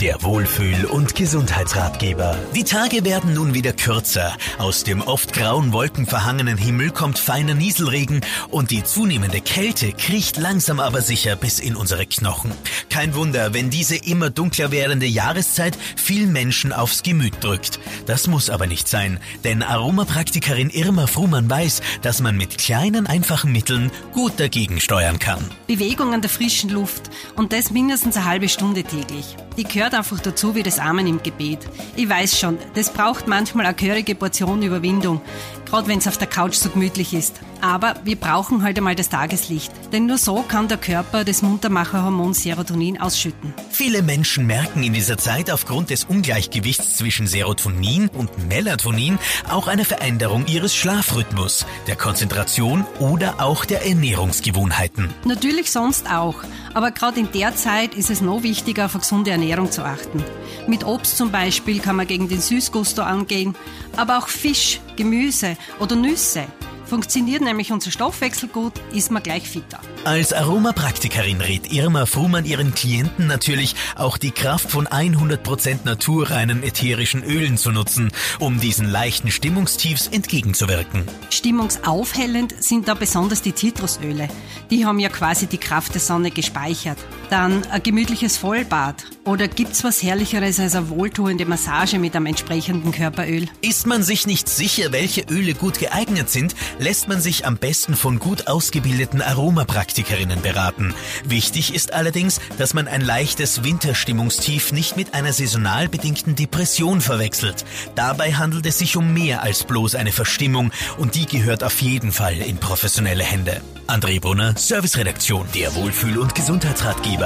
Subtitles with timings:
[0.00, 2.38] Der Wohlfühl- und Gesundheitsratgeber.
[2.54, 4.36] Die Tage werden nun wieder kürzer.
[4.58, 10.78] Aus dem oft grauen wolkenverhangenen Himmel kommt feiner Nieselregen und die zunehmende Kälte kriecht langsam
[10.78, 12.52] aber sicher bis in unsere Knochen.
[12.90, 17.80] Kein Wunder, wenn diese immer dunkler werdende Jahreszeit viel Menschen aufs Gemüt drückt.
[18.06, 23.50] Das muss aber nicht sein, denn Aromapraktikerin Irma Fruhmann weiß, dass man mit kleinen, einfachen
[23.50, 25.44] Mitteln gut dagegen steuern kann.
[25.66, 29.34] Bewegung an der frischen Luft und das mindestens eine halbe Stunde täglich.
[29.56, 31.60] Die gehört einfach dazu wie das Amen im Gebet.
[31.96, 35.22] Ich weiß schon, das braucht manchmal eine gehörige Portion Überwindung,
[35.64, 37.40] gerade wenn es auf der Couch so gemütlich ist.
[37.60, 42.34] Aber wir brauchen halt einmal das Tageslicht, denn nur so kann der Körper das Muntermacherhormon
[42.34, 43.52] Serotonin ausschütten.
[43.70, 49.84] Viele Menschen merken in dieser Zeit aufgrund des Ungleichgewichts zwischen Serotonin und Melatonin auch eine
[49.84, 55.08] Veränderung ihres Schlafrhythmus, der Konzentration oder auch der Ernährungsgewohnheiten.
[55.24, 56.36] Natürlich sonst auch,
[56.74, 60.22] aber gerade in der Zeit ist es noch wichtiger, auf eine gesunde Ernährung zu achten.
[60.66, 63.54] Mit Obst zum Beispiel kann man gegen den Süßgusto angehen,
[63.96, 66.46] aber auch Fisch, Gemüse oder Nüsse.
[66.88, 69.78] Funktioniert nämlich unser Stoffwechsel gut, ist man gleich fitter.
[70.04, 77.22] Als Aromapraktikerin rät Irma Fruhmann ihren Klienten natürlich auch die Kraft von 100% naturreinen ätherischen
[77.22, 81.04] Ölen zu nutzen, um diesen leichten Stimmungstiefs entgegenzuwirken.
[81.28, 84.28] Stimmungsaufhellend sind da besonders die Zitrusöle.
[84.70, 86.96] Die haben ja quasi die Kraft der Sonne gespeichert.
[87.30, 89.04] Dann ein gemütliches Vollbad.
[89.24, 93.46] Oder gibt's was Herrlicheres als eine wohltuende Massage mit einem entsprechenden Körperöl?
[93.60, 97.94] Ist man sich nicht sicher, welche Öle gut geeignet sind, lässt man sich am besten
[97.94, 100.94] von gut ausgebildeten Aromapraktikerinnen beraten.
[101.24, 107.66] Wichtig ist allerdings, dass man ein leichtes Winterstimmungstief nicht mit einer saisonal bedingten Depression verwechselt.
[107.94, 112.12] Dabei handelt es sich um mehr als bloß eine Verstimmung und die gehört auf jeden
[112.12, 113.60] Fall in professionelle Hände.
[113.88, 117.17] André Brunner, Serviceredaktion, der Wohlfühl- und Gesundheitsratgeber.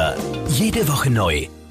[0.48, 1.61] Jede Woche neu